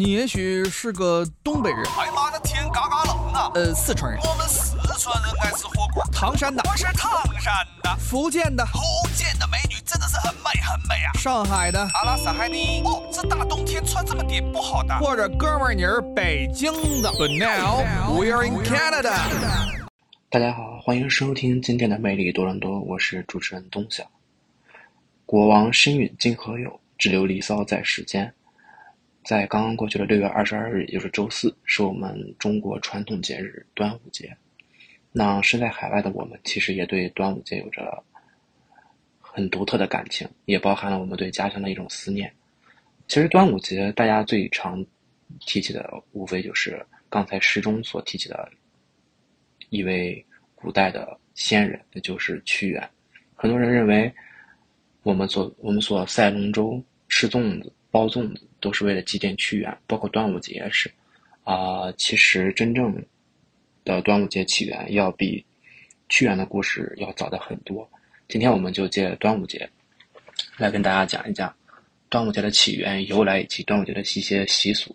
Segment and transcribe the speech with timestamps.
[0.00, 3.52] 你也许是个东北人，哎妈的天嘎嘎冷啊！
[3.54, 6.02] 呃，四川人，我们四川人爱吃火锅。
[6.10, 8.80] 唐山的，我是唐山的，福建的，福
[9.14, 11.12] 建的美女真的是很美很美啊！
[11.18, 12.80] 上海的，阿拉斯海尼。
[12.82, 14.98] 哦，这大冬天穿这么点不好的。
[15.00, 16.72] 或者哥们儿你是北京
[17.02, 17.10] 的。
[17.10, 17.84] But now
[18.18, 19.12] we are in Canada。
[20.30, 24.04] 大家好，欢迎收听今天的魅力多伦多，我是主持人东晓。
[25.26, 26.80] 国王身陨今何有？
[26.96, 28.32] 只留离骚在世间。
[29.22, 34.36] 在刚刚过去的六月二十二日，也就是周四，是我们中国传统节日端午节。
[35.12, 38.02] 那身在海外的我们，其实也对端午节有着
[39.20, 42.32] 很独特的感情，也包含了我们对家乡的一种思念。
[43.08, 44.84] 其实端午节大家最常
[45.40, 48.50] 提起的，无非就是刚才诗中所提起的
[49.68, 52.90] 一位古代的仙人，那就是屈原。
[53.34, 54.12] 很多人认为，
[55.02, 60.90] 我们所我们所赛龙舟、吃粽子、包粽子，都是为了祭奠屈原，包括端午节也是。
[61.42, 63.04] 啊，其实真正
[63.84, 65.44] 的端午节起源要比
[66.08, 67.90] 屈原的故事要早的很多。
[68.28, 69.68] 今天我们就借端午节
[70.56, 71.52] 来跟大家讲一讲
[72.08, 74.94] 端午节的起源、由来以及端午节的一些习俗，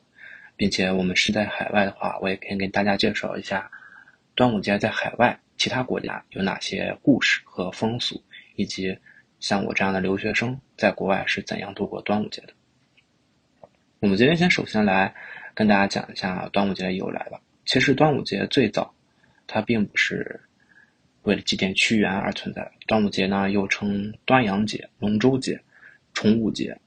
[0.56, 3.70] 并且我们是在海外的话，我也可以跟大家介绍一下
[4.36, 8.22] 端午节在海外其他国家有哪些故事和风俗，
[8.56, 8.98] 以及
[9.40, 12.54] 像我这样的留学生在国外是怎样度过端午节的。
[14.06, 15.16] 我们今天先首先来
[15.56, 17.42] 跟大家讲一下端午节的由来吧。
[17.66, 18.94] 其实端午节最早，
[19.48, 20.40] 它并不是
[21.24, 22.72] 为了祭奠屈原而存在。
[22.86, 25.60] 端午节呢，又称端阳节、龙舟节、
[26.14, 26.78] 重午节、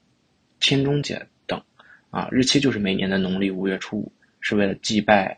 [0.61, 1.61] 天中节等，
[2.09, 5.37] 啊，日期就是每年的农历五月初五，是为了祭拜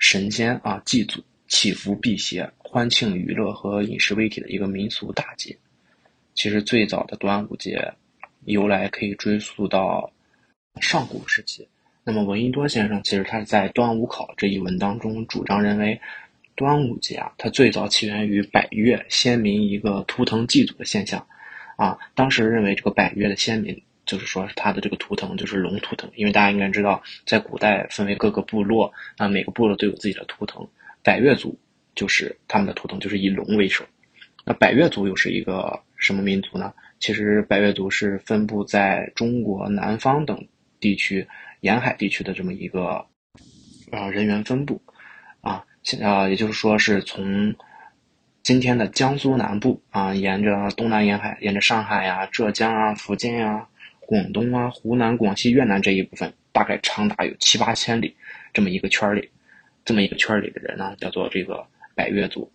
[0.00, 5.56] 神仙啊、祭祖、祈福辟邪、欢庆娱乐和饮食为体的一个民俗大节。
[6.34, 7.94] 其实最早的端午节
[8.44, 10.12] 由来可以追溯到
[10.78, 11.68] 上古时期。
[12.04, 16.00] 那么闻一多先生其实他是在《端午考》这一文当中主张认为，
[16.54, 21.26] 端午节啊，它最早起源于百越先民一个图腾祭祖的现象，
[21.76, 30.66] 啊，当时认为这个百越的先民就是说他的这个图腾就是龙图腾，因为大家应该知道，在古代分为各个部落，啊，每个部落都有自己的图腾，
[31.02, 31.58] 百越族
[31.94, 33.84] 就是他们的图腾就是以龙为首，
[34.44, 36.72] 那百越族又是一个什么民族呢？
[36.98, 40.46] 其实百越族是分布在中国南方等
[40.80, 41.28] 地区。
[41.60, 43.04] 沿海地区的这么一个
[43.92, 44.80] 啊人员分布
[45.42, 47.54] 啊，现啊，也就是说是从
[48.42, 53.68] 今天的江苏南部啊，沿着东南沿海，沿着上海呀、浙江啊、福建呀、
[54.00, 58.16] 广东啊、湖南、广西、越南这一部分，大概长达有七八千里
[58.54, 59.28] 这么一个圈里，
[59.84, 62.50] 这么一个圈里的人呢，叫做这个百越族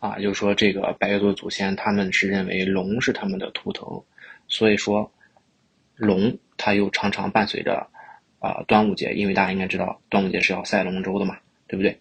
[0.00, 4.02] 啊，就是说这个百越族祖先，他们是认为龙是他们的图腾，
[4.48, 5.12] 所以说
[5.94, 6.36] 龙。
[6.62, 7.88] 它又常常伴随着，
[8.38, 11.98] 啊，端午节，因为大家应该知道，端午节是要赛龙舟的嘛，对不对？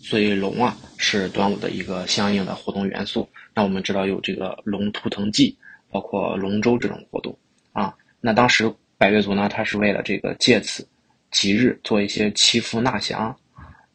[0.00, 3.28] 所以龙啊是端午的一个相应的活动元素。
[3.52, 5.58] 那我们知道有这个龙图腾祭，
[5.90, 7.36] 包括龙舟这种活动
[7.72, 7.92] 啊。
[8.20, 10.86] 那当时百越族呢，他是为了这个借此
[11.32, 13.36] 吉日做一些祈福纳祥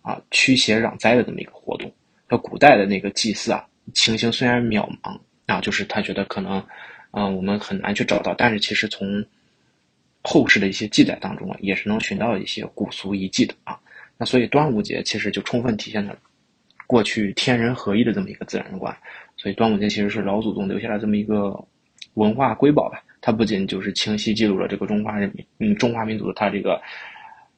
[0.02, 1.90] 啊、驱邪攘灾的这么一个活动。
[2.28, 6.62] 那古代的那个祭祀啊，情形虽然渺茫啊，就是他觉得可能。
[7.12, 9.26] 嗯，我们很难去找到，但是其实从
[10.22, 13.78] 后世的一些记载当中啊，也是能寻到一些古俗遗迹的啊。
[14.18, 16.18] 那所以端午节其实就充分体现了
[16.88, 18.96] 过去天人合一的这么一个自然观。
[19.36, 21.60] 所以端午节其实是老祖宗留下的这么一个
[22.14, 23.04] 文化瑰宝吧。
[23.20, 26.82] 它不仅就是清晰记录了这个中华人民，嗯，中华民族的它这个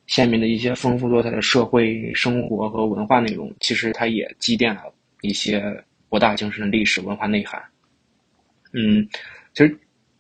[0.08, 4.82] 鲜明的一些丰富多彩的社会生活和文化内容，其实它也积淀了
[5.22, 5.62] 一些
[6.10, 7.62] 博大精深的历史文化内涵。
[8.72, 9.08] 嗯。
[9.54, 9.80] 其实，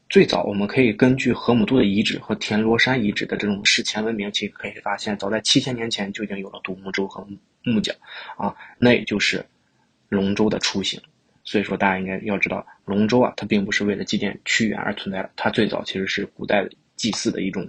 [0.10, 7.28] 最早我们可以根据河姆渡的遗址和田螺山遗址的这种史前文明，其实可以发现，早在七千年前就已经有了独木舟和
[7.64, 7.96] 木桨，
[8.38, 9.44] 啊，那也就是
[10.08, 11.02] 龙舟的雏形。
[11.44, 16.64] 所以说，大家应该要知道，龙舟啊，它并不是为了祭奠屈原而存在的，它最早其实是古代
[16.96, 17.68] 祭祀的一种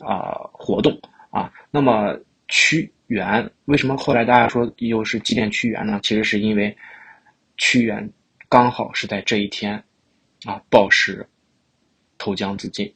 [0.00, 1.00] 啊活动
[1.30, 1.50] 啊。
[1.70, 5.98] 那么屈原为什么后来大家说又是祭奠屈原呢？
[6.02, 6.76] 其实是因为
[7.56, 8.12] 屈原
[8.50, 9.82] 刚好是在这一天。
[10.44, 11.26] 啊，暴尸
[12.18, 12.92] 投江自尽。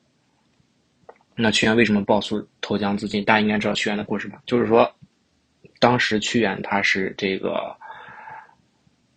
[1.37, 3.25] 那屈原为什么暴尸投江自尽？
[3.25, 4.41] 大家应该知道屈原的故事吧？
[4.47, 4.95] 就是说，
[5.81, 7.77] 当时屈原他是这个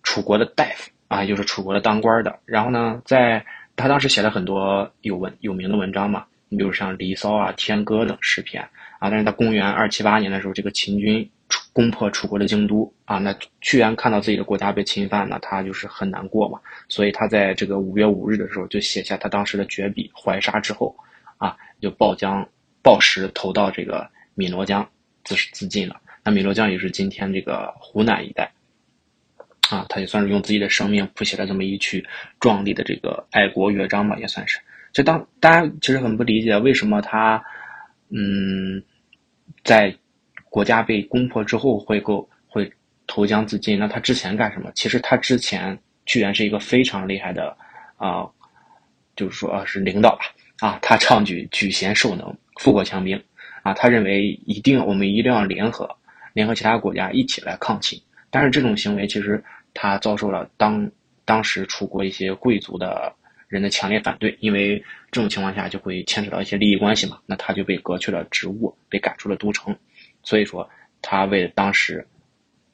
[0.04, 2.40] 楚国的大夫啊，就是楚国的当官的。
[2.46, 3.46] 然后呢，在
[3.76, 8.68] 他当时写了很多有文有名的文章嘛，你比如像《离骚》啊、《天歌》等诗篇
[9.00, 9.10] 啊。
[9.10, 11.30] 但是在公元二七八年的时候，这个秦军。
[11.72, 16.60] 攻破楚国的京都啊，那屈原看到自己的国家被侵犯呢，他就是很难过嘛，
[16.90, 20.94] 所以他在这个五月五日的时候就写下他当时的绝笔《怀沙之后》，
[21.46, 22.50] 啊，就抱将
[22.82, 24.90] 抱石投到这个汨罗江
[25.24, 26.02] 自自尽了。
[26.24, 28.52] 那汨罗江也是今天这个湖南一带，
[29.70, 32.04] 啊，他也算是用自己的生命谱写了这么一曲
[32.40, 34.60] 壮丽的这个爱国乐章吧，也算是。
[34.94, 37.44] 就当大家其实很不理解，为什么他，
[38.10, 38.82] 嗯，
[39.64, 39.94] 在
[40.50, 42.72] 国家被攻破之后会够会
[43.06, 43.78] 投江自尽？
[43.78, 44.72] 那他之前干什么？
[44.76, 47.56] 其实他之前屈原是一个非常厉害的
[47.98, 48.26] 啊，
[49.16, 50.26] 就是说是领导吧
[50.60, 53.22] 啊，他倡举举贤授能，富国强兵
[53.62, 55.94] 啊，他认为一定我们一定要联合，
[56.34, 58.02] 联合其他国家一起来抗秦。
[58.30, 59.44] 但是这种行为其实
[59.74, 60.90] 他遭受了当
[61.26, 63.14] 当时楚国一些贵族的。
[63.48, 64.78] 人的强烈反对，因为
[65.10, 69.74] 这种情况下就会牵扯到一些利益关系嘛，那他就被革去了职务，被赶出了都城。
[70.22, 70.70] 所以说，
[71.02, 72.06] 他为了当时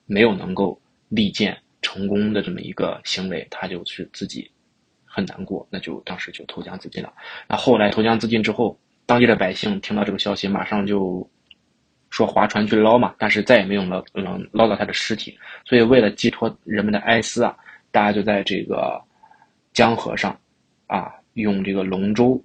[0.08, 4.50] 没有能够立剑成功的这么一个行为，他就是自己
[5.06, 7.14] 很难过，那就当时就投江自尽了。
[7.48, 8.76] 那后来投江自尽之后，
[9.06, 11.30] 当地的百姓听到这个消息，马上就
[12.10, 15.38] 说划船去捞嘛，但是再也没有能能捞到他的尸体。
[15.66, 17.56] 所以为了寄托人们的哀思啊，
[17.92, 19.00] 大家就在这个
[19.72, 20.36] 江河上。
[20.88, 22.44] 啊，用这个龙舟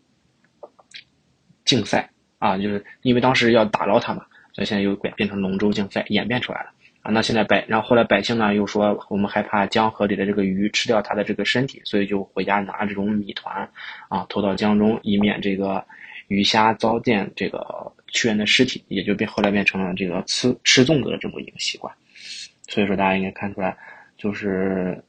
[1.64, 2.08] 竞赛
[2.38, 6.70] 啊，就是因为当时要打捞它嘛，所以现在又变变成龙舟竞赛演变出来了
[7.02, 7.11] 啊。
[7.11, 13.69] 那现在百，然后后来百姓呢又说，我们害怕江河里的这个鱼吃掉它的这个身体，所以就回家拿这种米团
[14.08, 15.84] 啊投到江中，以免这个
[16.29, 21.93] 鱼虾糟践这个屈原的尸体，也就变后来变成了这个吃吃粽子的这么一个习惯。
[22.69, 23.76] 所以说大家应该看出来，
[24.17, 25.05] 就是。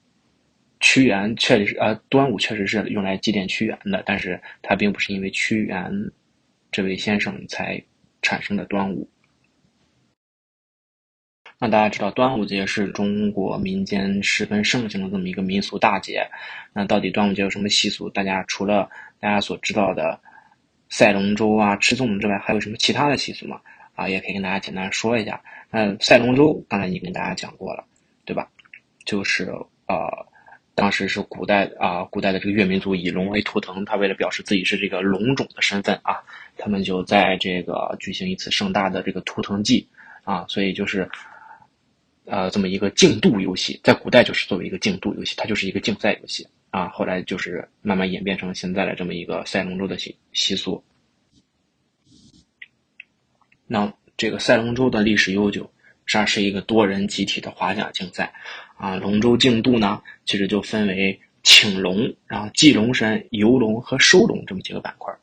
[0.81, 5.91] 屈原确实是，呃，端午确实是用来祭奠屈原的，但是它并不是因为屈原
[6.71, 7.81] 这位先生才
[8.21, 9.09] 产生的端午。
[11.59, 16.25] 那大家知道，端午节是中国民间十分盛行的这么一个民俗大节。
[16.71, 18.09] 那到底端午节有什么习俗？
[18.09, 18.89] 大家除了
[19.19, 20.17] 大家所知道的
[20.87, 23.59] 赛龙舟啊、吃粽子之外，还有什么其他的习俗吗？
[23.95, 25.41] 啊，也可以跟大家简单说一下。
[25.69, 27.83] 那赛龙舟刚才已经跟大家讲过了，
[28.23, 28.49] 对吧？
[29.03, 29.43] 就是
[29.87, 30.28] 呃。
[30.79, 36.23] 当时是古代啊，古代的这个越民族以龙为图腾，他为了表示自己是这个龙种的身份啊，
[36.57, 39.89] 他们就在这个举行一次盛大的这个图腾祭
[40.23, 41.09] 啊，所以就是
[42.23, 50.81] 呃这么一个竞渡游戏，在古代就是作为一个竞渡游戏，它就是一个竞赛游戏啊，后来就是慢慢演变成现在的这么一个赛龙舟的习习俗。
[53.67, 55.73] 那这个赛龙舟的历史悠久，
[56.05, 58.33] 实际上是一个多人集体的划桨竞赛。
[58.79, 65.13] 啊，龙舟竞渡呢，其实就分为请龙、然后祭龙神、游龙和收龙这么几个板块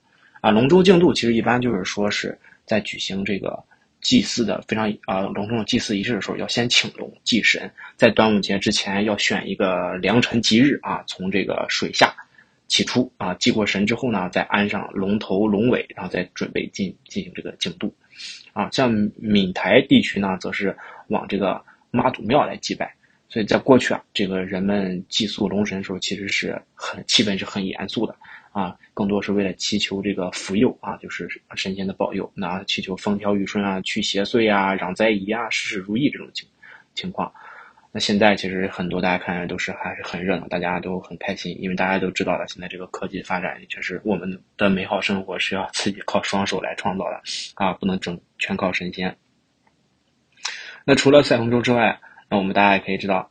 [0.42, 3.58] 啊，龙舟竞渡其实一般就是说是在举行这个
[4.02, 12.14] 祭祀的非常啊隆重的祭祀仪式的时候，要先请龙祭神，在端午节之前要选一个良辰吉日啊，从这个水下
[12.68, 17.94] 起出啊，祭过神之后呢，再安上龙头龙尾，然后再准备进进行这个竞渡
[18.52, 18.68] 啊。
[18.70, 20.76] 像闽台地区呢，则是
[21.08, 22.94] 往这个妈祖庙来祭拜。
[23.28, 28.14] 所以在过去啊，这个人们祭祀龙神的时候，其实是很气氛是很严肃的
[28.52, 36.48] 啊，更多是为了祈求这个福佑啊，就是神仙的保佑，那祈求风调雨顺啊，去邪祟啊，攘灾夷啊，事事如意这种情
[36.94, 37.32] 情况。
[37.92, 47.20] 那现在其实很多大家看来都是还是很热闹，大家都很开心，因为大家都知道了，现在这个科技发展，确实我们的美好生活是要自己靠双手来创造的
[47.54, 49.16] 啊，不能整全靠神仙。
[50.84, 53.30] 那除了赛龙舟之外，那我们大家也可以知道，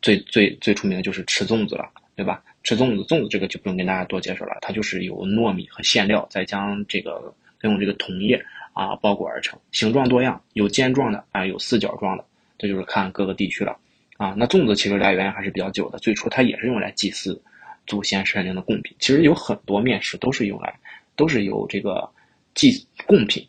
[0.00, 2.42] 最最最出名的就是吃粽子了，对吧？
[2.62, 12.24] 吃粽子，粽子这个就不用跟大家多介绍了，它就是由糯米和馅料，再将这个用这个铜叶啊包裹而成，形状多样，有尖状的啊，有四角状的，
[12.58, 13.76] 这就是看各个地区了
[14.16, 14.34] 啊。
[14.36, 17.40] 那粽子其实来源还是比较久的，最初它也是用来祭祀
[17.86, 18.94] 祖先神灵的贡品。
[19.00, 20.78] 其实有很多面食都是用来，
[21.16, 22.08] 都是由这个
[22.54, 23.46] 祭贡品。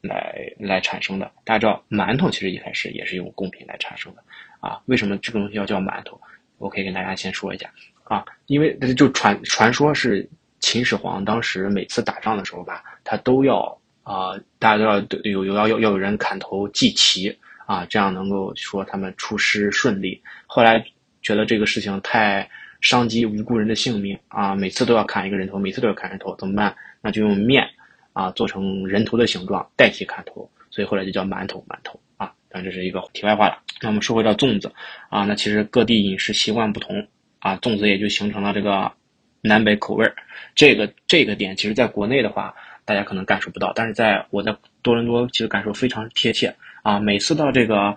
[0.00, 4.22] 来来产生的，大家知道馒头其实一开始也是用贡品来产生的，
[4.60, 6.20] 啊，为什么这个东西要叫馒头？
[6.58, 7.70] 我可以跟大家先说一下，
[8.04, 10.28] 啊，因为就传传说是
[10.58, 17.34] 秦始皇当时每次打仗的时候吧，他都要啊，大家都要有有要要要有人砍头祭旗
[17.66, 20.22] 啊，这样能够说他们出师顺利。
[20.46, 20.84] 后来
[21.22, 22.48] 觉得这个事情太
[22.80, 26.74] 伤及无辜人的性命啊，每次都要砍一个人头，每次都要砍人头，怎么办？
[27.00, 27.68] 那就用面。
[28.12, 31.64] 啊，做成人头的形状代替砍头，所以后来就叫馒头。
[31.68, 33.58] 馒头啊，当然这是一个题外话了。
[33.80, 34.72] 那我们说回到粽子
[35.08, 37.06] 啊，那其实各地饮食习惯不同
[37.38, 38.92] 啊，粽子也就形成了这个
[39.40, 40.14] 南北口味儿。
[40.54, 46.98] 这个这个点，其实在国内的话，大家可能感受不到，但是在我在多伦多，其实感受非常贴切啊。
[46.98, 47.96] 每次到这个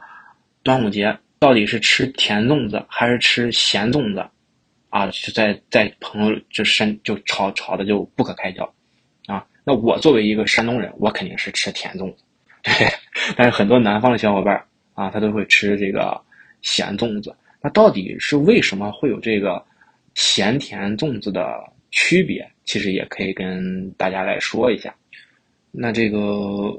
[0.62, 4.26] 端午节，到底是吃甜粽子还是吃咸粽子
[4.90, 5.08] 啊？
[5.08, 8.74] 就在在朋友就深就吵吵的就不可开交。
[9.64, 12.24] 那我作为一个山东人，我肯定是吃甜粽子，
[12.64, 12.88] 对。
[13.36, 14.62] 但是很多南方的小伙伴
[14.94, 16.20] 啊，他都会吃这个
[16.62, 17.36] 咸粽子。
[17.62, 19.64] 那到底是为什么会有这个
[20.16, 21.58] 咸甜粽子的
[21.92, 22.46] 区别？
[22.66, 24.94] 其实也可以跟大家来说一下。
[25.72, 26.72] 那这个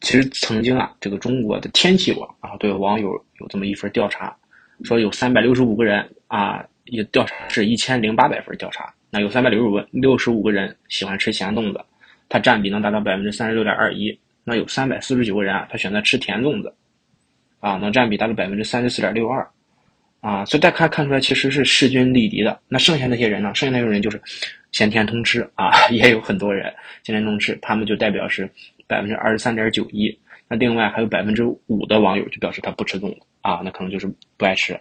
[0.00, 3.10] 其实曾经啊，这个中国的天气网啊，对网友
[3.40, 4.36] 有这么一份调查，
[4.84, 11.80] 说有三百六十五个人啊，也调查是一千零八百份调查，那有三百六十五六十五个人喜欢吃咸粽子，
[12.32, 14.18] 它占比能达到百分之三十六点二一。
[14.42, 16.74] 那有三百四十九个人啊，他选择吃甜粽子，
[17.60, 19.46] 啊，能占比达到百分之三十四点六二，
[20.22, 22.58] 啊，所以大家看看出来，其实是势均力敌的。
[22.68, 23.54] 那剩下那些人呢？
[23.54, 24.18] 剩下那些人就是
[24.72, 26.72] 咸甜通吃啊， 也有很多人
[27.04, 28.48] 咸甜通吃，他们就代表是
[28.86, 30.18] 百分之二十三点九一。
[30.48, 34.80] 那另外还有百分之五的网友就表示他不吃粽子啊，那可能就是不爱吃。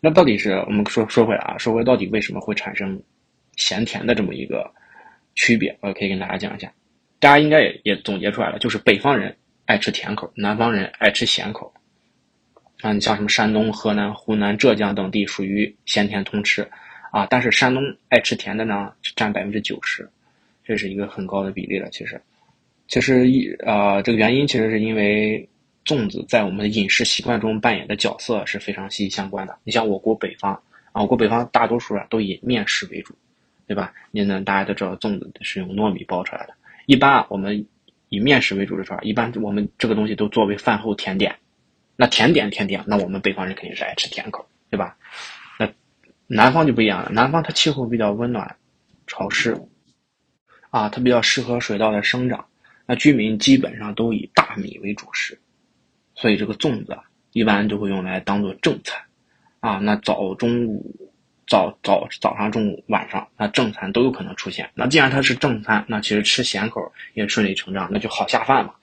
[0.00, 3.00] 那到底是我们说说回来啊，说回到底为什么会产生
[3.56, 4.70] 咸甜的这么一个
[5.34, 5.78] 区别？
[5.80, 6.70] 我可以跟大家讲一下。
[7.20, 11.72] 大家应该也也总结出来了，就是北方人爱吃甜口，南方人爱吃咸口。
[12.80, 16.62] 啊，你像什么山东、河南、湖南、浙江等地属于咸甜通吃，
[17.10, 20.08] 啊，但是山东爱吃甜的呢占百分之九十，
[20.64, 21.90] 这是一个很高的比例了。
[21.90, 22.20] 其实，
[22.86, 25.48] 其实一呃这个原因其实是因为
[25.84, 29.58] 粽子在我们的饮食习惯中扮演的角色是非常息息相关的。
[29.64, 30.52] 你像我国北方
[30.92, 33.12] 啊，我国北方大多数啊都以面食为主，
[33.66, 33.92] 对吧？
[34.12, 36.54] 你呢大家都知道粽子是用糯米包出来的。
[36.88, 37.66] 一般啊，我们
[38.08, 41.36] 以面食为主的时候，一般我们这个东西都作为饭后甜点。
[41.96, 44.96] 那甜点甜点，那我们北方人肯定是爱吃甜口，对吧？
[45.58, 45.70] 那
[46.26, 48.56] 南方就不一样了，南方它气候比较温暖、
[49.06, 49.54] 潮湿，
[50.70, 52.46] 啊，它比较适合水稻的生长。
[52.86, 55.38] 那居民基本上都以大米为主食，
[56.14, 57.02] 所以这个粽子啊，
[57.32, 58.98] 一般就会用来当做正餐，
[59.60, 61.07] 啊，那早中午。
[61.48, 64.68] 早早早上、中午、晚上，那正餐都有可能出现。
[64.74, 68.74] 那既然它是正餐，那其实吃咸口也顺理成章，那就好下饭嘛，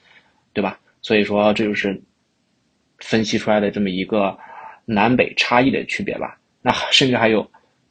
[0.52, 0.80] 对吧？
[1.04, 2.02] 所以说这就是
[2.98, 4.36] 分析出来的这么一个
[4.84, 6.40] 南北差异的区别吧。
[6.64, 7.48] 那甚至还有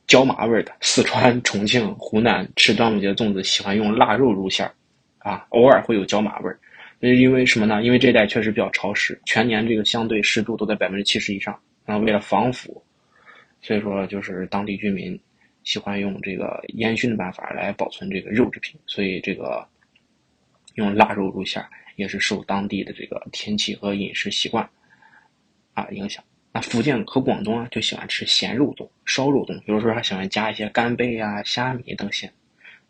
[0.08, 4.74] 椒麻味的，四川、重庆、湖南吃端午节粽子喜欢用腊肉入馅儿，
[5.18, 6.58] 啊，偶尔会有椒麻味儿。
[6.98, 7.80] 那因为什么呢？
[7.84, 11.56] 因为这一带确实比较潮湿，全年这个相对湿度都在百分之七十以上。
[11.86, 12.82] 那为了防腐。
[13.66, 15.18] 所以说，就是当地居民
[15.62, 19.66] 喜欢用这个烟熏的办法来保存这个肉制品，所以这个
[20.74, 21.64] 用腊肉入馅
[21.96, 24.68] 也是受当地的这个天气和饮食习惯
[25.72, 26.22] 啊影响。
[26.52, 32.30] 那福建和广东啊就喜欢吃咸肉粽、烧肉粽，有的时候还喜欢加一些干贝啊、虾米等馅，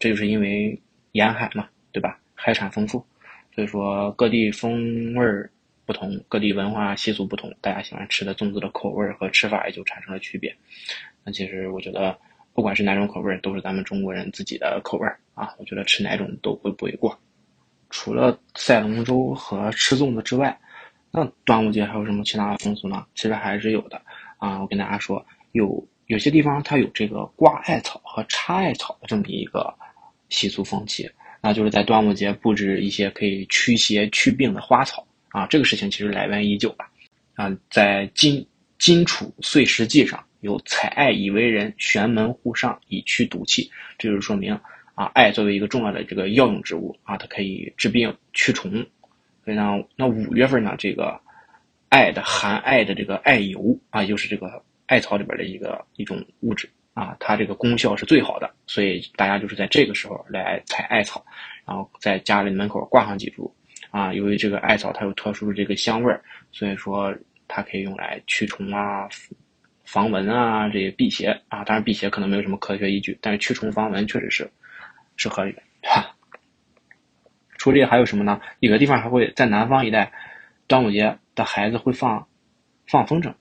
[0.00, 0.76] 这就是因为
[1.12, 2.18] 沿海嘛，对吧？
[2.34, 3.06] 海产丰富，
[3.54, 5.48] 所以说各地风味儿。
[5.86, 10.54] 不同各地文化习俗不同，大家喜欢吃的粽子的口味和吃法也就产生了区别。
[11.22, 12.18] 那其实我觉得，
[12.52, 15.54] 不管是哪种口味，都是咱们中国人自己的口味啊。
[15.58, 17.18] 我觉得吃哪种都会不为过。
[17.90, 20.58] 除了赛龙舟和吃粽子之外，
[21.10, 23.06] 那端午节还有什么其他的风俗呢？
[23.14, 24.00] 其实还是有的
[24.38, 24.60] 啊。
[24.60, 29.72] 我跟大家说，有有些地方它有这个挂艾草和插艾草的这么一个
[30.28, 31.08] 习俗风气，
[31.40, 35.06] 那就是在端午节布置一些可以驱邪祛病的花草。
[35.34, 36.86] 啊，这个事情其实来源已久了，
[37.34, 38.46] 啊，在金
[38.78, 44.54] 金楚岁时记上有采艾以为人，玄门户上以驱毒气，这就是说明
[44.94, 48.86] 啊，艾作为一个重要的这个药用植物啊，它可以治病驱虫。
[49.44, 51.20] 所以呢，那五月份呢，这个
[51.88, 61.26] 艾的含艾的这个艾油啊，就是这个艾草里边的一个一种物质啊，它这个功效是最好的，所以大家就是在这个时候来采艾草，
[61.66, 63.52] 然后在家里门口挂上几株。
[63.94, 66.20] 啊，由于这个艾草它有特殊的这个香味儿，
[66.50, 67.14] 所以说
[67.46, 69.08] 它可以用来驱虫啊、
[69.84, 71.62] 防蚊啊、这些辟邪啊。
[71.62, 74.50] 当然，辟邪可能没有什么科学依据，但是驱虫防蚊确实是
[75.14, 75.62] 是合理的。
[77.56, 78.40] 除了这还有什么呢？
[78.58, 80.12] 有的地方还会在南方一带，
[80.66, 82.26] 端午节的孩子会放
[82.88, 83.32] 放风筝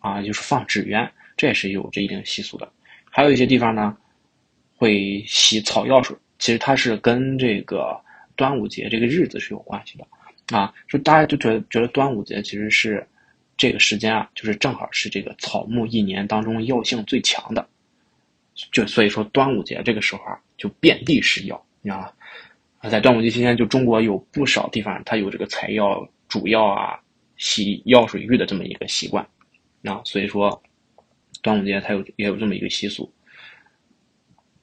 [0.00, 2.68] 啊，就是放纸鸢，这也是有这一定习俗的。
[3.08, 3.96] 还有一些地方呢，
[4.76, 7.96] 会洗草药水，其实它是跟这个。
[8.40, 13.06] 端午节这个日子是有关系的，啊，就大家就觉得觉得端午节其实是
[13.54, 17.68] 这个时间啊，就是正好是这个草木一年当中药性最强的，
[18.72, 22.10] 就所以说端午节这个时候啊，就遍地是药，你知道吗？
[22.78, 26.98] 啊，在端午节期间，就中国有不少地方它有这个采药、煮药啊、
[27.36, 29.22] 洗药水浴的这么一个习惯，
[29.84, 30.62] 啊，所以说
[31.42, 33.12] 端午节它有也有这么一个习俗，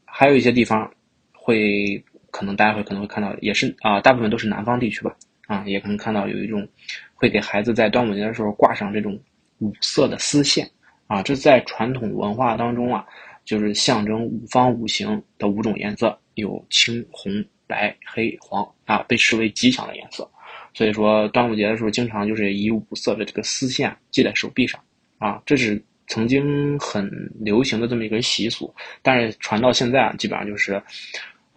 [0.04, 0.92] 还有一些地方
[1.32, 2.04] 会。
[2.38, 5.16] 可能大家会可能会看到，也是啊，大部分都是南方地区吧，
[5.48, 6.68] 啊，也可能看到有一种
[7.16, 9.20] 会给孩子在端午节的时候挂上这种
[9.58, 10.70] 五色的丝线，
[11.08, 13.04] 啊，这在传统文化当中啊，
[13.44, 20.30] 就是象征五方五行的五种颜色，有青、红、白、黑、黄啊，被视为吉祥的颜色。
[20.76, 24.80] 所以说，端午节的时候，经常就是以五色的这个丝线系在手臂上
[25.18, 28.72] 啊，这是曾经很流行的这么一个习俗。
[29.02, 30.80] 但是传到现在啊，基本上就是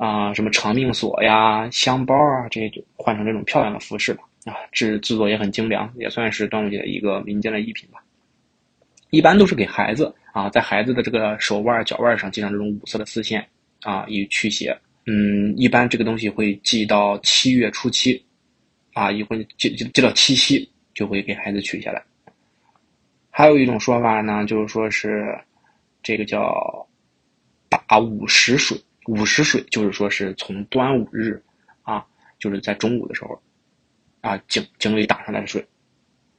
[0.00, 8.02] 啊，什么长命锁呀、香包啊，这些就换成这种漂亮的服饰了啊，制制作也很精良，也算是端午节的一个民间的艺品吧。
[9.10, 13.46] 一般都是给孩子啊，在孩子的这个手腕、脚腕上系上这种五色的丝线
[13.82, 14.74] 啊，以驱邪。
[15.04, 18.24] 嗯，一般这个东西会系到七月初七。
[18.94, 22.02] 啊，一会接接接到七夕就会给孩子取下来。
[23.30, 25.38] 还有一种说法呢，就是说是
[26.02, 26.84] 这个叫
[27.68, 28.76] 打午时水，
[29.10, 31.42] 午时水就是说是从端午日
[31.82, 32.06] 啊，
[32.38, 33.42] 就是在中午的时候
[34.20, 35.66] 啊井井里打上来的水，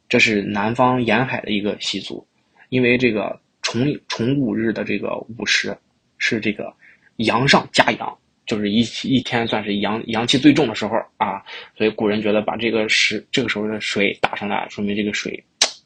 [0.07, 2.25] 这是南方沿海的一个习俗，
[2.69, 5.77] 因为这个重重午日的这个午时
[6.17, 6.73] 是这个
[7.17, 8.17] 阳上加阳。
[8.47, 11.41] 就是一一天算是阳阳气最重的时候啊，
[11.77, 15.41] 所以古人觉得把这个时这个时候的水打上来，说明这个水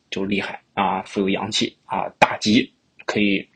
[0.10, 2.74] 就厉害啊，富有阳气啊，大吉，
[3.06, 3.48] 可以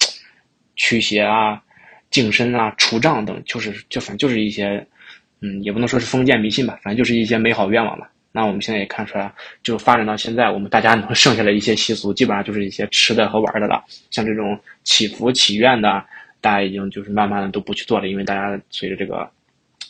[0.75, 1.63] 驱邪啊、
[2.09, 4.85] 净身啊、除障等，就是就反正就是一些，
[5.41, 8.11] 嗯，也不能说是封建迷信吧，反正就是一些美好愿望吧。
[8.31, 16.05] 那我们现在也看出来，就发展到现在，我们大家能剩下的一些习俗，基本上就是一些吃的和玩的了，像这种祈福祈愿的。
[16.41, 19.29] 大家已经就是慢慢的都不去做了，因为大家随着这个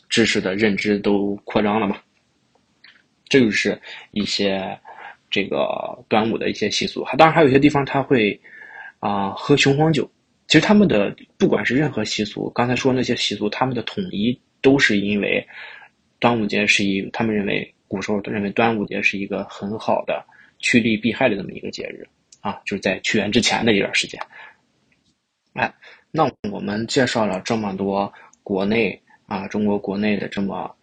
[0.09, 1.97] 知识的认知都扩张了嘛。
[3.27, 4.75] 这就是一些
[5.29, 8.41] 这个端午的一些习俗，还当然还有一些地方他会
[8.97, 10.09] 啊喝雄黄酒。
[10.49, 15.47] 其实他们的不管是任何习俗，刚才说那些习俗，他们的统一都是因为
[16.19, 20.25] 端午节是一，他们认为古时候都认为端午节是一个很好的
[20.57, 22.05] 趋利避害的这么一个节日
[22.41, 24.19] 啊，就是在屈原之前的一段时间，
[25.53, 25.73] 哎。
[26.11, 30.75] 那我们介绍了这么多国内啊，中国国内的这么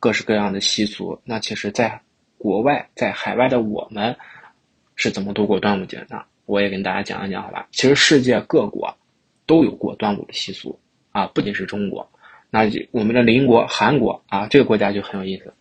[0.00, 2.00] 各式各样的习俗，那其实，在
[2.38, 4.16] 国外，在海外的我们
[4.96, 6.24] 是怎么度过端午节的？
[6.46, 7.68] 我也跟大家讲一讲，好吧？
[7.70, 8.96] 其实世界各国
[9.52, 12.10] 都有过端午的习俗啊，不仅是中国。
[12.48, 12.60] 那
[12.90, 15.52] 我们的邻国韩国啊，这个国家就很有意思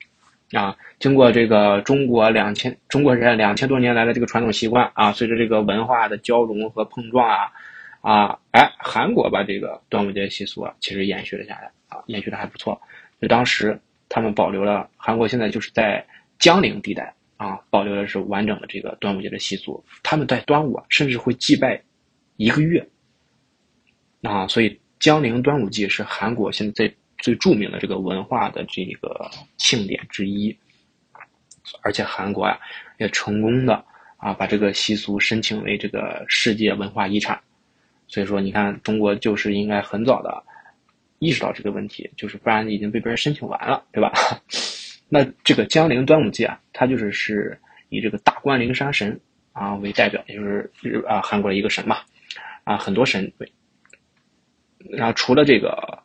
[0.57, 0.77] 啊。
[0.97, 7.51] 经过这个中国两千中国人两千多年来的这个传统习惯啊，随着这个文化的交融和碰撞啊。
[7.99, 12.81] 啊，哎，韩国把这个端午节习俗啊，其实延续了下来啊，延续的还不错。
[13.21, 13.77] 就当时
[14.07, 16.05] 他们保留了，韩国现在就是在
[16.39, 19.83] 江陵地带啊，保留的是完整的这个端午节的习俗。
[20.01, 21.81] 他们在端午啊，甚至会祭拜
[22.37, 22.87] 一个月
[24.23, 30.55] 啊，所以江陵端午祭是韩国现在最著名的这个文化的这个庆典之一。
[31.83, 32.59] 而且韩国呀，
[32.97, 33.85] 也成功的
[34.17, 37.39] 啊，把这个习俗申请为这个世界文化遗产。
[38.07, 40.43] 所以说，你看，中国就是应该很早的
[41.19, 44.11] 意识到这个问题，就是不然已经被别人申请完了，对吧？
[45.07, 47.57] 那这个江陵端午节啊，它就是是
[47.89, 49.17] 以这个大关灵山神
[49.53, 51.99] 啊为代表，也就是日啊韩国的一个神嘛，
[52.65, 53.49] 啊很多神对。
[54.91, 55.99] 然后除了这个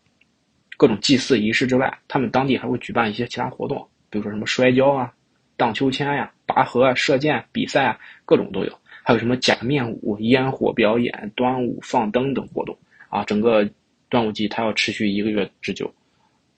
[0.77, 5.12] 各种祭祀仪式之外，他们当地还会举办一些其他活动，比如说什么摔跤啊、
[5.57, 8.79] 荡秋千呀、拔河啊、射箭比赛啊，各种都有。
[9.03, 12.77] 还有什么假面舞、烟火表演、端午放灯等活动
[13.09, 13.22] 啊？
[13.22, 13.68] 整个
[14.09, 15.94] 端午节它要持续一个月之久，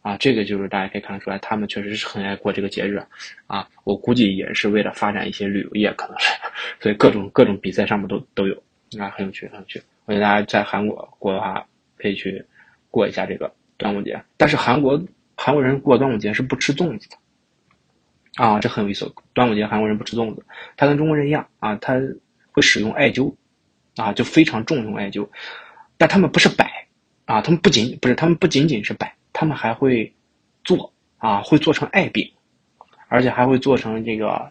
[0.01, 3.03] 啊，这个就是大家可以看得出来，他们确实是很爱过这个节日
[3.47, 3.69] 啊。
[3.85, 6.33] 我估计也是为了发展一些旅游业，可能是，
[6.81, 8.55] 所以各种各种比赛上面都都有
[8.99, 9.83] 啊，很有趣，很有趣。
[10.07, 11.63] 我觉得大家在韩国过的话，
[11.99, 12.45] 可以去
[12.91, 14.23] 过一下这个端午节。
[14.37, 15.03] 但是韩国
[15.37, 17.17] 韩国人过端午节是不吃粽子的
[18.43, 19.13] 啊，这很有意思。
[19.35, 20.45] 端午节韩国人不吃粽子，
[20.77, 22.01] 他跟中国人一样啊，他。
[22.51, 23.37] 会使用艾灸，
[23.95, 25.29] 啊，就非常重用艾灸，
[25.97, 26.89] 但他们不是摆，
[27.25, 30.13] 啊，他们不仅不是，他们不仅仅是摆，他们还会
[30.65, 32.33] 做，啊，会做成艾饼，
[33.07, 34.51] 而且还会做成这个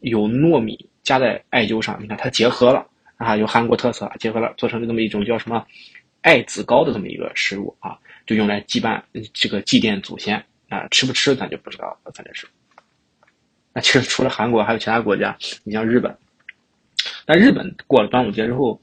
[0.00, 2.88] 有糯米加在艾灸上，你看它结合了，
[3.18, 5.64] 啊，有韩国特色，结合了做成这么一种叫什么
[6.22, 12.46] 艾子高的这么一个食物啊，就用来祭拜这个祭奠祖先啊，吃不吃咱就不知道了，反正是。
[13.72, 16.16] 那其实除了韩国，还有其他国家，你像日本。
[17.24, 18.80] 但日本过了端午节之后，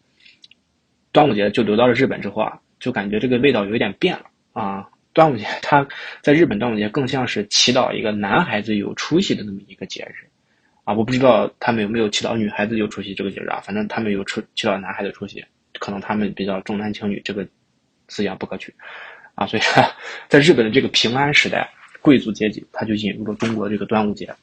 [1.12, 4.90] 端午节就流到了日本之后啊，就感觉这个味道有点变了啊。
[5.12, 5.88] 端午节它
[6.22, 10.30] 在日本端午节更像是祈祷一个男孩子有出息的那么一个节日
[10.84, 10.94] 啊。
[10.94, 15.44] 我不知道他们有没有祈祷女孩子有出息这个节日啊，反正他们有出祈祷男孩子出息，
[15.80, 17.48] 可能他们比较重男轻女，这个
[18.08, 18.74] 思想不可取
[19.36, 19.46] 啊。
[19.48, 19.64] 所以
[20.28, 21.70] 在日本的这个平安时代，
[22.02, 24.34] 贵族阶级他就引入了中国这个端午节。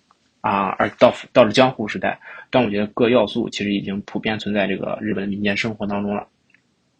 [0.40, 2.18] 啊，而到到了江户时代，
[2.50, 6.26] 端午节各要素其实已经普遍存在这个日本的民间生活当中了。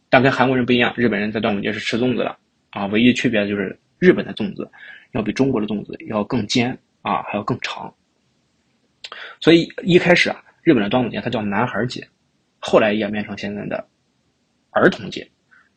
[0.09, 2.37] 但跟韩国人不一样，日本人在端午节是吃粽子的
[2.71, 4.71] 啊，唯一的区别就是日本的粽子
[5.11, 7.92] 要比中国的粽子要更尖啊，还要更长。
[9.40, 12.07] 所以一开始啊，日本的端午节它叫男孩节，
[12.61, 13.88] 后来演变成现在的
[14.72, 15.26] 儿童节。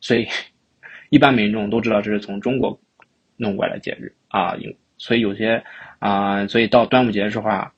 [0.00, 0.26] 所以
[1.10, 2.78] 一般民众都知道这是从中国
[3.36, 4.56] 弄过来的节日啊。
[4.56, 5.62] 有所以有些
[5.98, 7.72] 啊，所以到端午节的时候啊，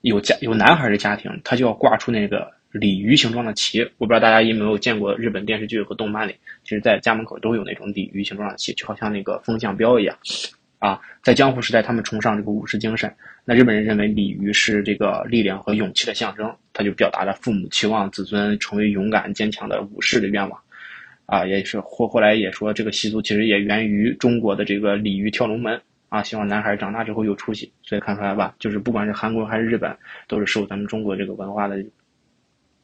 [0.00, 3.82] 有家有男孩的家庭，他就要挂出那个鲤鱼形状的旗。
[3.98, 10.16] 我不知道大家有没有见过日本电视剧和动漫里，其实在家门口都有那种鲤鱼形状的旗，就好像那个风向标一样。
[10.78, 13.12] 啊，在江户时代，他们崇尚这个武士精神。
[13.44, 20.60] 那日本人认为鲤鱼是这个力量和勇气的象征，他就表达了父母期望子孙成为勇敢坚强的武士的愿望。
[21.24, 27.72] 啊，也是后后来也说这个习俗其实也源于中国的这个鲤鱼跳龙门啊，希望男孩长大之后有出息。
[27.82, 29.96] 所以看出来吧，就是不管是韩国还是日本，
[30.28, 31.82] 都是受咱们中国这个文化的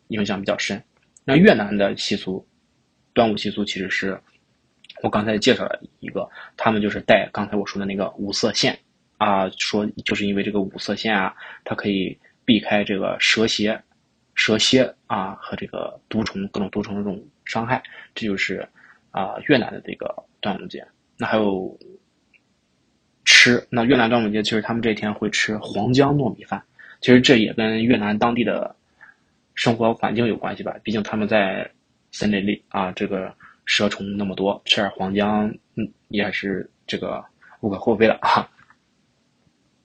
[0.09, 0.83] 影响比较深。
[1.27, 2.47] 那越南的习俗，
[3.13, 4.19] 端午习俗其实是。
[5.03, 8.79] 我刚才介绍了一个，他们就是带刚才我说的那个五色线
[9.17, 12.19] 啊，说就是因为这个五色线啊，它可以
[12.51, 13.81] 避开这个蛇蝎、
[14.35, 17.81] 蛇蝎啊和这个毒虫各种毒虫这种伤害，
[18.13, 18.69] 这就是
[19.13, 20.85] 啊越南的这个端午节。
[21.17, 21.79] 那还有
[23.25, 26.61] 吃，那越南端午节其实他们这天会吃黄姜糯米饭，
[27.01, 28.75] 其实这也跟越南当地的
[29.55, 31.71] 生活环境有关系吧，毕竟他们在
[32.11, 33.33] 森林里啊，这个。
[33.67, 37.25] 蛇虫那么多，吃点黄姜，嗯，也是这个
[37.61, 38.51] 无可厚非的啊。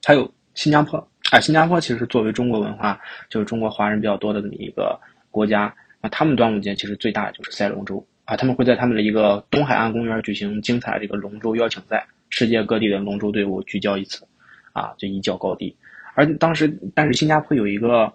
[0.04, 5.00] 还有新加坡，啊，新加坡其实作为中国文化，就是中国华人比较多的这么一个
[5.32, 14.26] 国家，那他们端午节其实最大的就是赛龙舟啊，他们会在他们的一个东海岸公园举行精彩的这个龙舟邀请赛，世界各地的龙舟队伍聚焦一次，
[14.72, 15.76] 啊，就一较高低。
[16.14, 18.14] 而当时，但是新加坡有一个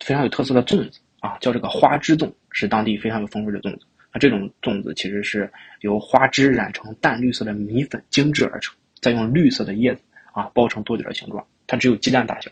[0.00, 3.86] 非常有特色的粽子啊，叫这个花枝粽，是当地非常有风味的粽子。
[4.12, 10.02] 那这种粽子其实是由花枝染成淡绿色的米粉精制而成，再用绿色的叶子
[10.32, 11.44] 啊包成多点的形状。
[11.66, 12.50] 它只有鸡蛋大小，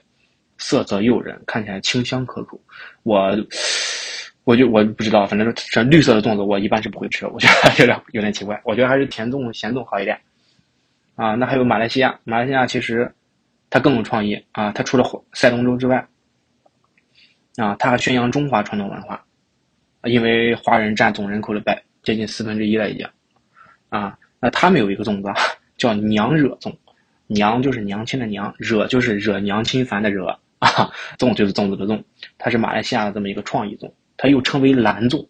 [0.59, 2.61] 色泽诱人，看起来清香可口。
[3.03, 3.37] 我，
[4.45, 8.61] 我就我不知道，反正这绿色的粽子我一般是不会吃，我觉得有点有点奇怪。
[8.65, 10.19] 我觉得还是甜粽、咸粽好一点。
[11.15, 13.13] 啊，那还有马来西亚，马来西亚其实
[13.71, 16.07] 它更有创意啊，它除了赛龙舟之外，
[17.57, 19.23] 啊，它还宣扬中华传统文化。
[20.05, 23.07] 因为华人占总人口的百接近四分之一了已经，
[23.89, 25.33] 啊，那他们有一个粽子
[25.77, 26.75] 叫娘惹粽，
[27.33, 32.03] 娘就是娘亲的娘，惹就是惹娘亲烦的惹啊，粽就是粽子的粽，
[32.39, 35.27] 它是马来西亚的这么一个创意粽，它又称为蓝粽，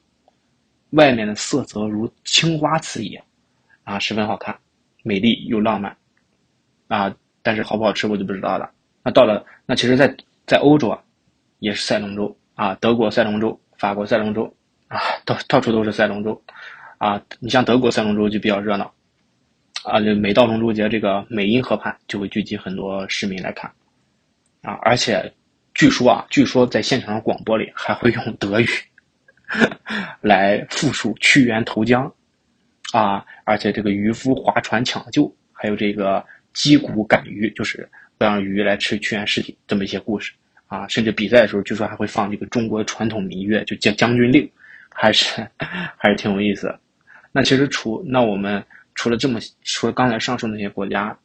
[0.90, 3.24] 外面的色泽如青花瓷一样，
[3.84, 4.56] 啊，十分好看，
[5.02, 5.96] 美丽又浪漫，
[6.88, 8.70] 啊，但是好不好吃我就不知道了。
[9.02, 10.14] 那到了那其实，在
[10.46, 11.02] 在欧洲啊，
[11.60, 14.54] 也是赛龙舟啊，德国赛龙舟，法国赛龙舟。
[14.88, 16.38] 啊，到到处都是赛龙舟，
[16.98, 18.92] 啊，你像德国赛龙舟就比较热闹，
[19.84, 23.70] 啊，就每到龙舟节，这个美因河畔就会聚集很多市民来看，
[24.62, 25.32] 啊，而且
[25.74, 28.66] 据说啊，据说在现场的广播里还会用德语
[30.20, 32.12] 来复述屈原投江，
[32.92, 40.32] 啊，而且这个渔夫划船抢救，还有这个击鼓赶鱼，就是不让鱼来吃屈原尸体这么一些故事，
[40.66, 44.48] 啊，甚至比赛的时候，据说还会放这个中国传统民乐，就将将军令。
[44.94, 45.48] 还是
[45.96, 46.78] 还是挺有意思的。
[47.32, 48.62] 那其实除那我们
[48.94, 51.18] 除了这么除了刚才上述那些国家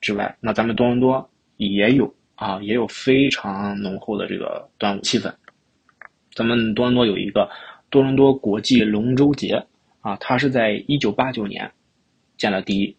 [0.00, 5.32] 之外，那咱们多伦多也有啊，也有非常浓厚的这个端午气氛。
[6.34, 7.50] 咱们多伦多有一个
[7.90, 9.64] 多伦多国际龙舟节
[10.00, 11.70] 啊，它是在一九八九年
[12.36, 12.96] 建了第一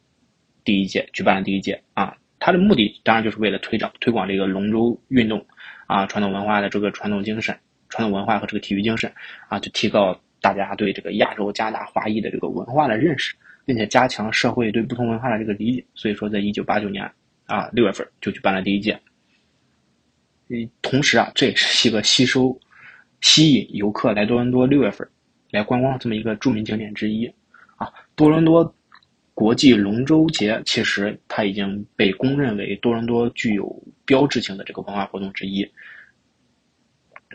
[0.64, 5.46] 第一届举办了第一届啊，它的目的当然就是为了推广推广这个龙舟运动
[5.86, 7.58] 啊，传统文化的这个传统精神。
[7.90, 9.10] 传统文化和这个体育精神，
[9.48, 13.34] 啊，就提高大家对这个亚洲加大华裔的这个文化的认识，
[13.68, 15.86] 并且加强社会对不同文化的这个理解。
[15.94, 17.04] 所以说，在一九八九年
[17.46, 18.98] 啊六月份就举办了第一届。
[20.48, 22.58] 嗯，同时啊，这也是一个吸收、
[23.20, 25.06] 吸引游客来多伦多六月份
[25.52, 27.30] 来观光这么一个著名景点之一。
[27.76, 28.74] 啊，多伦多
[29.34, 35.70] 国际龙舟节其实它已经被公认为多伦多具有标志性的这个文化活动之一。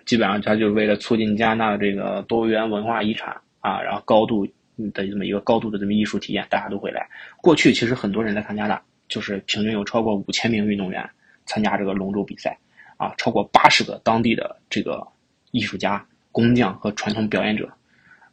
[0.06, 4.44] 基本上，它就是为了促进加拿大这个多元文化遗产啊，然后高度
[4.76, 7.08] 的这么一个高度的这么艺术体验，大家都会来。
[7.38, 11.08] 过去其实很多人来参加的，就是平均有超过五千名运动员
[11.46, 12.58] 参加这个龙舟比赛
[12.96, 15.06] 啊，超过八十个当地的这个
[15.50, 17.70] 艺术家、工匠和传统表演者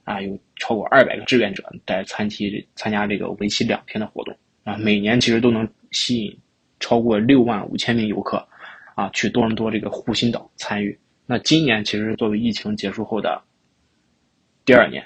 [0.04, 6.38] 啊，有超过二百个志愿者在参期参加这个为期两天的活动啊，每年其实都能吸引
[6.80, 8.48] 超过六万五千名游客
[8.96, 10.98] 啊，去多伦多这个护心岛参与。
[11.26, 13.42] 那今年其实作为疫情结束后的
[14.66, 15.06] 第二年，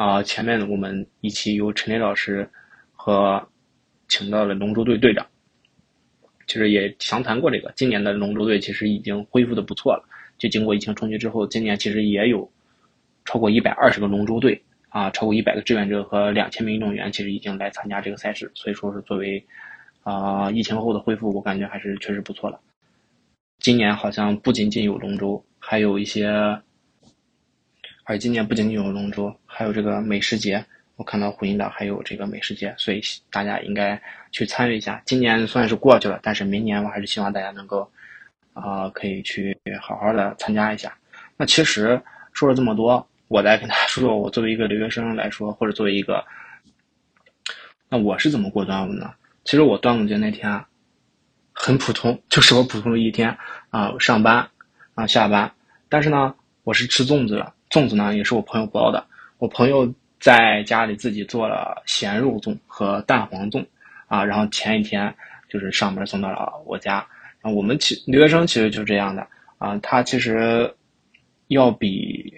[0.00, 2.48] 啊，前面我们一期由陈雷老师
[2.90, 3.46] 和
[4.08, 5.26] 请到了龙舟队队长。
[6.46, 10.08] 其实也详谈过这个，今年的龙舟队其实已经恢复的不错了。
[10.38, 12.50] 就经过疫情冲击之后，今年其实也有
[13.26, 14.58] 超过一百二十个龙舟队
[14.88, 18.50] 啊，超过一百个志愿者和两千名运动员，其实已经来参加这个赛事。
[18.54, 19.44] 所以说是作为
[20.02, 22.58] 啊疫情后的恢复，我感觉还是确实不错了。
[23.58, 26.58] 今年好像不仅仅有龙舟，还有一些，
[28.10, 30.64] 而今年不仅仅有龙舟，还有这个美食节。
[30.96, 35.00] 我看到呼应的还有这个美食节，所以大家应该去参与一下。
[35.06, 37.88] 今年算是过去了，但是明年我还是希望大家能够，
[38.52, 40.92] 啊，可以去好好的参加一下。
[41.36, 46.24] 那其实说了这么多，我再跟大家说说我作为一个留学生来说，或者作为一个，
[47.88, 49.14] 那我是怎么过端午呢？
[49.44, 50.66] 其实我端午节那天啊，
[51.52, 53.38] 很普通，就是我普通的一天
[53.70, 54.50] 啊，上班
[54.96, 55.52] 啊，下班。
[55.88, 59.06] 但是呢，我是吃粽子的，粽子呢也是我朋友包的，
[59.38, 59.94] 我朋友。
[60.20, 63.64] 在家里自己做了咸肉粽和蛋黄粽，
[64.06, 65.14] 啊，然后前一天
[65.48, 66.96] 就是上门送到了我家。
[67.40, 70.70] 啊，我们其留学生其实就是这样的啊，他其实
[71.46, 72.34] 要比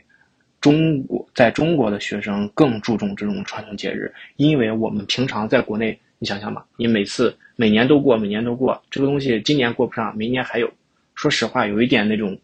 [0.60, 10.72] 中国在中国的学生更注重这种传统节日，因为我们平常在国内，你想想吧，你每次每年都过，每年都过这个东西，今年过不上，明年还有。
[11.16, 12.38] 说实话，有一点那种，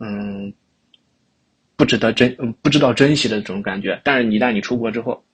[0.00, 0.52] 嗯。
[1.80, 3.98] 不值得珍，不知道珍惜的这种感觉。
[4.04, 5.24] 但是，一旦你出国之后，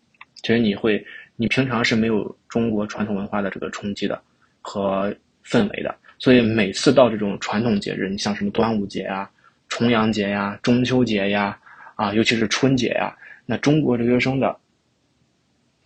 [0.43, 1.05] 其实你会，
[1.35, 4.23] 你平常是没有中国传统文化的这个冲击的
[4.61, 5.13] 和
[5.45, 5.93] 氛围的。
[6.21, 9.29] 所以，每次到这种传统节日，你像什么端午节呀、
[9.69, 11.59] 重阳节呀、中秋节呀，
[11.97, 13.13] 啊，尤其是春节呀，
[13.45, 14.57] 那中国留学生的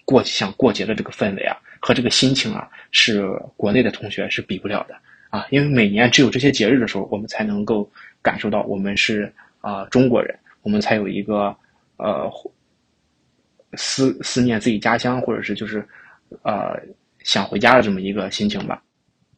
[0.05, 4.94] 过想过节的这个氛围啊，和这个心情啊，是国内的同学是比不了的
[5.31, 5.46] 啊。
[5.49, 10.38] 因为每年只有这些节日的时候，我们才能够感受到我们是啊中国人。
[10.62, 11.57] 我们才有一个，
[11.96, 12.31] 呃，
[13.75, 15.87] 思思念自己家乡，或者是就是，
[16.42, 16.79] 呃，
[17.20, 18.83] 想回家的这么一个心情吧。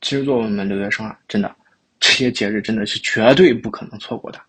[0.00, 1.54] 其实，作为我们留学生啊，真的，
[2.00, 4.40] 这些节日真的是绝对不可能错过的，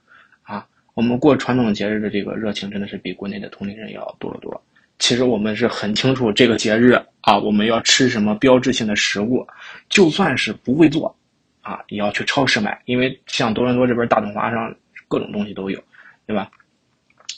[0.42, 4.64] 啊，我们过传统节日的这个热情真的是比国内的同龄人要多得多。
[5.00, 9.46] 其实我们是很清楚这个节日啊，我们要吃什么标志性的食物，
[9.90, 11.14] 就算是不会做，
[11.62, 14.74] 啊，也要去超市买，因为像多伦多这边大统华上
[15.08, 15.84] 各种东西都有，
[16.26, 16.50] 对吧？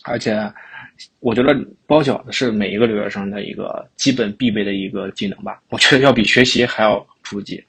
[0.08, 0.40] 而且，
[1.20, 1.54] 我觉得
[1.88, 5.62] 包饺子是每一个留学生的一个基本必备的一个技能吧。
[5.70, 7.64] 我觉得要比学习还要初级。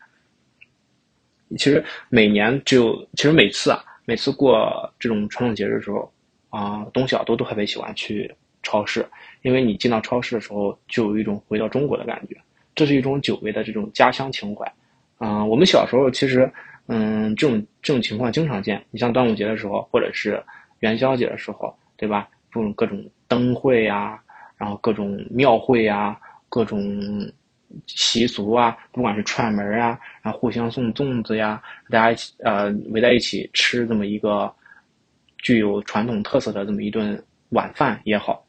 [1.56, 6.12] 其实每年只有，其实每次啊，每次过这种传统节日的时候，
[6.50, 8.30] 啊，东小都都特别喜欢去
[8.62, 9.06] 超市，
[9.42, 12.36] 因为你进到超市的时候，就有一种回到中国的感觉，
[12.74, 14.70] 这是一种久违的这种家乡情怀。
[15.18, 16.50] 嗯，我们小时候其实，
[16.88, 18.84] 嗯，这种这种情况经常见。
[18.90, 20.42] 你像端午节的时候，或者是
[20.80, 21.74] 元宵节的时候。
[21.96, 22.28] 对吧？
[22.52, 24.18] 各种各种灯会呀，
[24.56, 26.80] 然后各种庙会呀，各种
[27.86, 34.50] 习俗啊，不管是串门啊，然后互相送粽子呀，大家一起呃围在一起吃这么一个
[35.38, 38.42] 具有传统特色的这么一顿晚饭也好，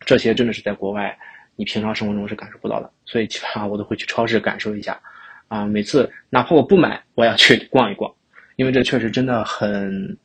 [0.00, 1.16] 这些真的是在国外
[1.54, 5.00] 你平常生活中是感受不到的，所以基本上我都会去超市感受一下
[5.46, 5.64] 啊。
[5.64, 8.12] 每次哪怕我不买，我也要去逛一逛，
[8.56, 10.18] 因为这确实真的很。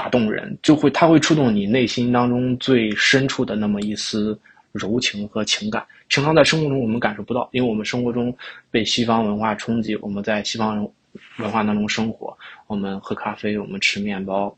[0.00, 4.38] 打动人，就会它会触动你内心当中最深处的那么一丝
[4.72, 5.86] 柔情和情感。
[6.08, 8.34] 平常在生活中我们感受不到，因为我们生活中
[8.70, 10.90] 被西方文化冲击，我们在西方
[11.36, 12.34] 文化当中生活，
[12.66, 14.56] 我们喝咖啡，我们吃面包，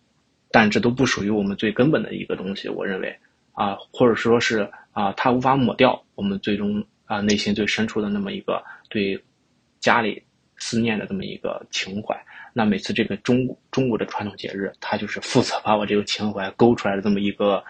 [0.52, 2.68] 但这都不属于我们最根本的一个东西。
[2.68, 3.12] 我认为
[3.54, 9.20] 啊，或者说是啊，它无法抹掉我们最终啊内心最深处的那么一个对
[9.80, 10.22] 家里
[10.56, 12.16] 思念的这么一个情怀。
[12.54, 17.64] 那每次这个中中国的传统节日，它就是负责把我这个情怀勾出来的这么一个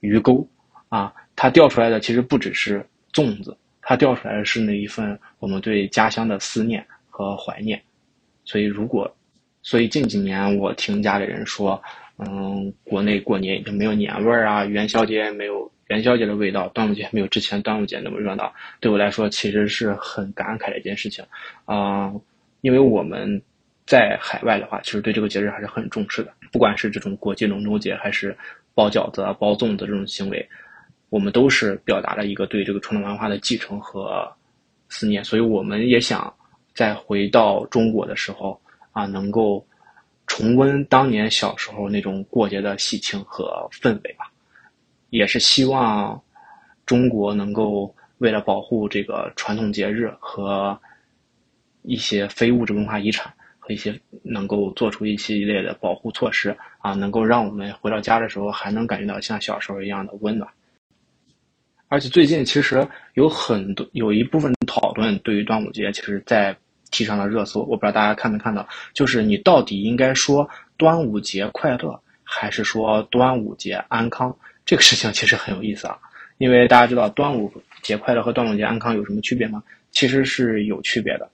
[0.00, 0.44] 鱼钩
[0.88, 7.80] 啊，它钓出来的其实不只是粽子，它钓出来的是那一份我们对家乡的思念和怀念。
[8.44, 9.08] 所以如果，
[9.62, 11.80] 所以近几年我听家里人说，
[12.18, 21.24] 嗯，国内过年已经没有年味儿啊，元宵节没有元宵节的味道，端午节没有之前端午节那么热闹，对我来说其实是很感慨的一件事情
[21.66, 22.12] 啊，
[22.62, 23.40] 因为我们。
[23.86, 26.32] 在海外的话，其实对这个节日还是很重视的。
[26.50, 28.36] 不管是这种国际龙舟节，还是
[28.74, 30.48] 包饺子、包粽子这种行为，
[31.08, 34.28] 我们都是表达了一个对这个传统文化的继承和
[34.88, 35.24] 思念。
[35.24, 36.34] 所以，我们也想
[36.74, 39.64] 在回到中国的时候啊，能够
[40.26, 44.30] 重温当年小时候那种过节的喜庆和氛围吧。
[45.10, 46.20] 也是希望
[46.84, 50.76] 中国能够为了保护这个传统节日和
[51.82, 53.32] 一些非物质文化遗产。
[53.72, 60.48] 一些能够做出一系列的保护措施啊，能够让我们回到家的时候还能感觉到像小时候一样的温暖。
[61.88, 66.56] 而且最近其实有很多有一部分讨论对于端午节，其实在
[66.90, 67.60] 提上了热搜。
[67.60, 74.36] 我不知道大家看没看到，就是你到底应该说端午节快乐，还是说端午节安康？
[74.64, 75.96] 这个事情其实很有意思啊，
[76.38, 77.52] 因为大家知道端午
[77.82, 79.62] 节快乐和端午节安康有什么区别吗？
[79.92, 81.30] 其实是有区别的。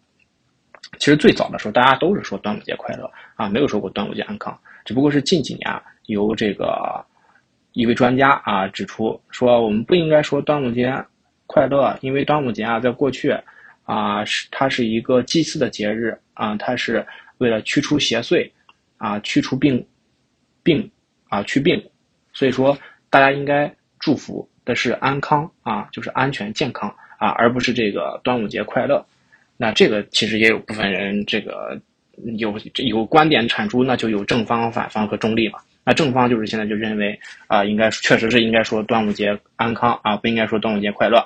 [0.99, 4.59] 其实最早的时候，大家都是说端午节快乐啊，没有说过端午节安康。
[4.85, 7.05] 只不过是近几年啊，由这个
[7.73, 10.93] 一位专家啊指出说，我们不应该说端午节
[11.47, 13.35] 快乐，因为端午节啊，在过去
[13.85, 17.07] 啊是它是一个祭祀的节日啊，它是
[17.39, 18.51] 为了驱除邪祟
[18.99, 19.87] 啊，驱除病
[20.63, 20.91] 病
[21.29, 21.83] 啊，去病，
[22.33, 22.79] 所以说。
[23.13, 29.05] 大家应该祝福的是安康啊，就是安全健康啊，而不是这个端午节快乐。
[29.63, 31.81] 那这个其实也有部分人这个
[32.37, 35.61] 有有观点产出，那就有正方、反方和中立嘛。
[35.85, 41.25] 那正方就是现在就认为啊，应该确实是应该说端午节安康啊，不应该说端午节快乐。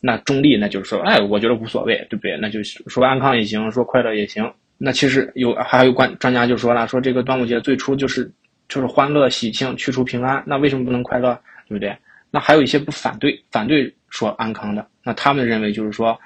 [0.00, 2.38] 那中立那就是说，哎，我觉得无所谓，对不对？
[2.38, 4.50] 那就是说安康也行，说快乐也行。
[4.78, 8.32] 那其实有还有关专家就说了，说这个端午节最初就是。
[8.66, 10.42] 就是欢乐喜庆，去除平安。
[10.46, 11.38] 那为什么不能快乐？
[11.68, 11.94] 对不对？
[12.30, 14.84] 那还有一些不反对，反对说安康的。
[15.02, 16.18] 那他们认为就是说，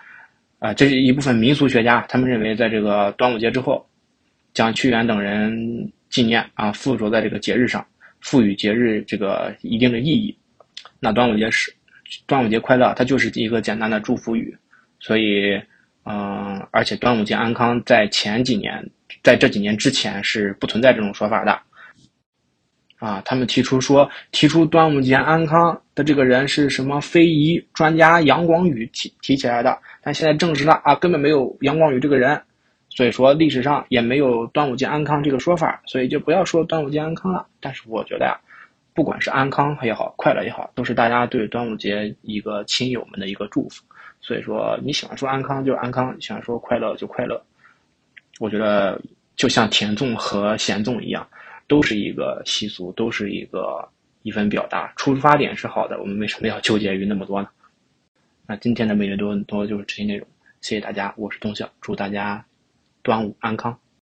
[0.58, 3.88] 啊，这是一部分民俗学家，他们认为在这个端午节之后，
[4.52, 7.86] 将屈原等人纪念啊，附着在这个节日上，
[8.20, 10.36] 赋予节日这个一定的意义。
[10.98, 11.72] 那端午节是
[12.26, 14.56] 端午节快乐，它就是一个简单的祝福语。
[14.98, 15.54] 所以，
[16.04, 18.84] 嗯，而且端午节安康在前几年，
[19.22, 21.56] 在这几年之前是不存在这种说法的。
[22.98, 32.42] 啊，他们提出说，提出端午节安康的这个人是什么非遗专家杨广宇提提起来的，但现在证实了啊，根本没有杨广宇这个人，
[32.90, 37.46] 所以说历史上也没有端午节安康这个说法，所以就不要说端午节安康了。
[37.60, 38.36] 但是我觉得呀，
[38.94, 43.84] 不管是安康也好，快乐也好，都是大家对端午节一个亲友们的一个祝福。
[44.20, 47.40] 所以说你喜欢说安康就安康，喜欢说快乐就快乐。
[48.40, 49.00] 我觉得
[49.36, 51.24] 就像甜粽和咸粽一样。
[51.68, 53.88] 都是一个习俗，都是一个
[54.22, 57.48] 一份表达，出发点是好的，我们为什么要纠结于那么多呢？
[58.46, 60.26] 那今天的每日多很多就是这些内容，
[60.62, 62.44] 谢谢大家，我是东晓，祝大家
[63.02, 63.78] 端午安康。